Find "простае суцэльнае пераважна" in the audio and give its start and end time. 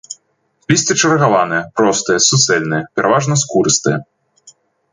1.81-3.41